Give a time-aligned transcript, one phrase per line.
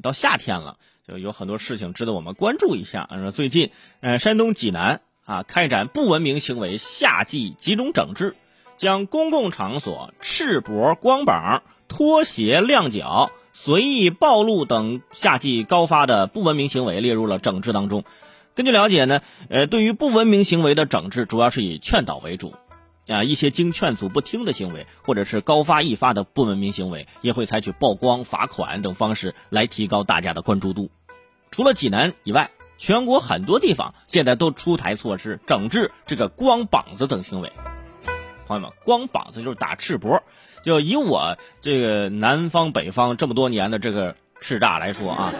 [0.00, 0.76] 到夏天了，
[1.06, 3.08] 就有很多事情值得我们关注一下。
[3.10, 8.36] 说最近，呃，山东济南啊开展不文明行为夏季集中整治，
[8.76, 18.04] 将公共场所赤膊、光膀、拖鞋、亮脚、随意暴露等夏季高发的不文明行为列入了整治当中。
[18.54, 22.54] 根据了解呢，呃，对于不文明行为的整治，主要是以劝导为主。
[23.06, 30.90] 啊，一些经劝阻不听的行为，或者是高发易发的不文明行为，也会采取曝光、罚款等方式来提高大家的关注度。
[31.50, 37.52] 除了济南以外，全国很多地方现在都出台措施整治这个光膀子等行为。
[38.46, 40.22] 朋友们，光膀子就是打赤膊。
[40.62, 45.32] 就以我这个南方北方这么多年的这个叱咤来说啊，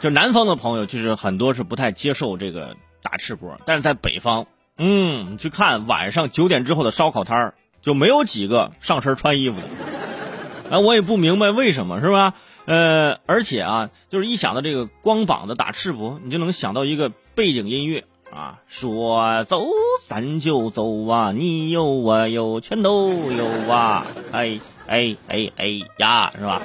[0.00, 4.48] 就南方的朋友就是很多是不太接受这个打赤膊，但是在北方。
[4.76, 9.66] 嗯，你去看晚上九点之后的烧烤摊儿，就没有几个上身穿衣服的。
[10.70, 12.34] 哎，我也不明白为什么，是吧？
[12.64, 19.66] 呃，而且啊，就是一想到这个光膀子打赤膊，你就能想到一个背景音乐啊，说走
[20.06, 26.62] 咱就走啊，你有我有全都有啊，哎哎哎哎呀，是吧？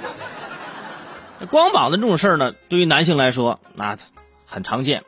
[1.52, 3.98] 光膀子这种事儿呢，对于男性来说，那
[4.46, 5.04] 很常见。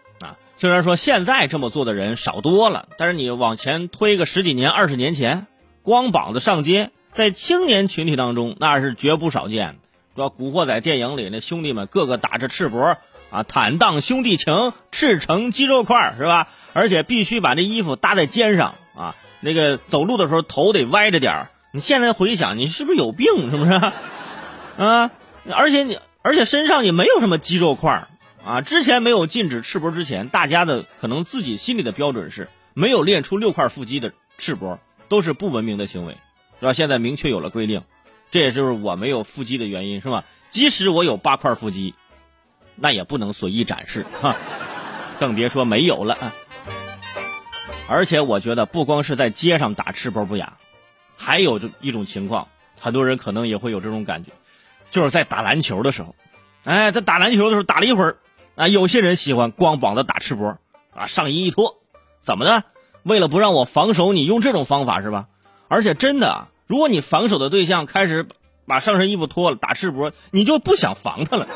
[0.61, 5.47] 虽然说现在这么做的人少多了，但是你往前推个十几年、二十年前，
[5.81, 9.79] 光膀子上街，在青年群体当中那是绝不少见。
[10.15, 12.97] 说古惑仔电影里那兄弟们个个打着赤膊
[13.31, 16.49] 啊，坦荡兄弟情，赤诚肌肉块是吧？
[16.73, 23.49] 而且必须把这衣服搭在肩上啊，那个走路的时候头得歪着点你现在回想，你是不是有病？
[23.49, 23.71] 是不是？
[24.77, 25.09] 啊，
[25.49, 28.07] 而且你，而且身上也没有什么肌肉块
[28.43, 36.17] 啊，之前没有禁止赤膊之前，大家的可能自己心里的标准是没有练出六块腹肌的赤膊都是不文明的行为，
[36.59, 36.73] 是吧？
[36.73, 37.83] 现在明确有了规定，
[38.31, 40.23] 这也就是我没有腹肌的原因，是吧？
[40.49, 41.93] 即使我有八块腹肌，
[42.75, 44.35] 那也不能随意展示哈，
[45.19, 46.17] 更别说没有了。
[47.87, 50.57] 而且我觉得，不光是在街上打赤膊不雅，
[51.15, 52.47] 还有一种情况，
[52.79, 54.31] 很多人可能也会有这种感觉，
[54.89, 56.15] 就是在打篮球的时候，
[56.63, 58.17] 哎，在打篮球的时候打了一会儿。
[58.55, 60.57] 啊，有些人喜欢光膀子打赤膊，
[60.93, 61.77] 啊，上衣一脱，
[62.21, 62.63] 怎么的？
[63.03, 65.27] 为了不让我防守你，用这种方法是吧？
[65.67, 68.27] 而且真的，如果你防守的对象开始
[68.65, 71.47] 把上身衣服脱了打赤膊，你就不想防他了，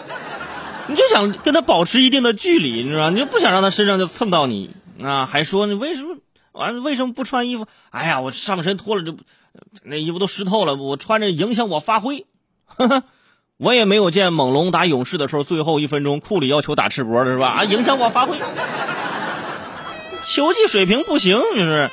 [0.87, 5.25] 你就想跟他保持一定的距离，你知道你就不想让他身上就蹭到你啊？
[5.25, 6.17] 还说你为什么
[6.51, 7.67] 完为什么不穿衣服？
[7.91, 9.17] 哎呀，我上身脱了就
[9.83, 12.25] 那衣服都湿透了，我穿着影响我发挥。
[12.65, 13.03] 呵呵。
[13.57, 17.47] 我也没有见猛龙打勇士的时候，最后一分钟库里要求打赤膊的是吧？
[17.47, 18.37] 啊，影响我发挥，
[20.25, 21.89] 球技水平不行，就是。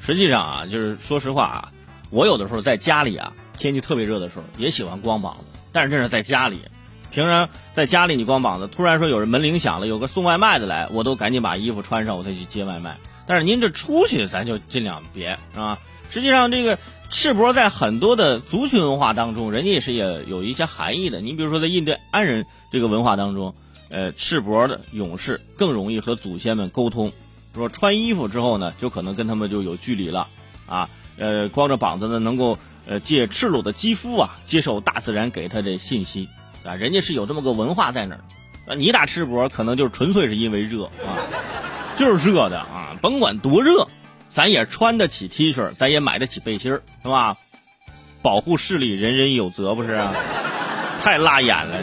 [0.00, 1.68] 实际上啊，就是说实话啊，
[2.08, 5.58] 我有的时候在家里啊，天气特别热的时候，也喜欢光膀子。
[5.70, 6.62] 但是这是在家里，
[7.10, 12.96] 平常在家里你光膀子，突然说有人门铃响了，有个送外卖的来，我都赶紧把衣服穿上，我再去接外卖。
[13.28, 15.78] 但是您这出去，咱就尽量别，是吧？
[16.08, 16.78] 实际上，这个
[17.10, 21.20] 赤膊在很多的族群文化当中，人家也是也有一些含义的。
[21.20, 23.54] 你比如说，在印第安人这个文化当中，
[23.90, 27.12] 呃，赤膊的勇士更容易和祖先们沟通。
[27.54, 30.28] 说穿衣服之后呢，就可能跟他们就有距离了，
[30.66, 30.88] 啊，
[31.18, 32.56] 呃，光着膀子呢，能够
[32.86, 36.28] 呃借赤裸的肌肤啊，接受大自然给他的信息，
[36.64, 38.24] 啊，人家是有这么个文化在那儿。
[38.66, 41.16] 啊，你打赤膊可能就是纯粹是因为热啊，
[41.98, 42.96] 就是热的啊。
[43.02, 43.88] 甭管多热，
[44.30, 47.36] 咱也穿得起 T 恤，咱也买得起背心儿，是吧？
[48.22, 49.98] 保护视力，人人有责，不是？
[51.00, 51.82] 太辣眼了？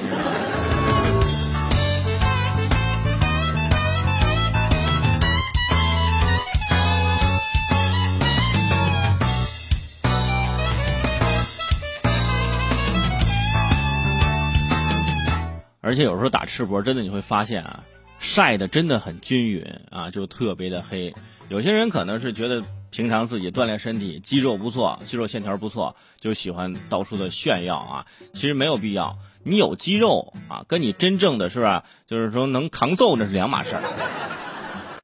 [15.81, 17.83] 而且有时候打赤膊，真的你会发现啊。
[18.25, 21.13] 晒的真的很均匀啊，就特别的黑。
[21.47, 28.07] 有些人可能是觉得平常自己锻炼身体，肌肉不错，肌肉线条不错，就喜欢到处的炫耀啊。
[28.33, 34.34] 其实没有必要，你有肌肉啊，跟你真正的是吧，就是说能扛揍那是两码事儿。